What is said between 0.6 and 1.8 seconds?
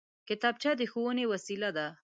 د ښوونې وسېله